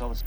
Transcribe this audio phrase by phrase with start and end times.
[0.00, 0.22] always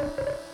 [0.00, 0.53] you